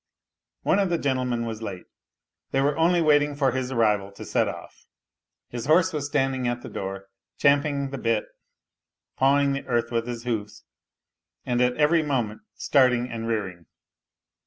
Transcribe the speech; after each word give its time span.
One 0.63 0.79
of 0.79 0.89
the 0.89 0.97
gentlemen 0.97 1.45
was 1.45 1.61
late. 1.61 1.85
They 2.49 2.59
were 2.59 2.75
only 2.75 3.03
waiting 3.03 3.35
for 3.35 3.51
his 3.51 3.71
arrival 3.71 4.11
to 4.13 4.25
set 4.25 4.47
off. 4.47 4.87
His 5.49 5.67
horse 5.67 5.93
was 5.93 6.07
standing 6.07 6.47
at 6.47 6.63
the 6.63 6.69
door, 6.69 7.05
champing 7.37 7.91
the 7.91 7.99
bit, 7.99 8.25
pawing 9.15 9.53
the 9.53 9.65
earth 9.67 9.91
with 9.91 10.07
his 10.07 10.23
hoofs, 10.23 10.63
and 11.45 11.61
at 11.61 11.77
every 11.77 12.01
moment 12.01 12.41
starting 12.55 13.11
and 13.11 13.27
rearing. 13.27 13.67